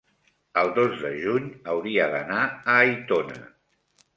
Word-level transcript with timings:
el 0.61 0.71
dos 0.77 0.95
de 1.01 1.11
juny 1.25 1.45
hauria 1.75 2.09
d'anar 2.15 2.41
a 2.49 2.79
Aitona. 2.87 3.45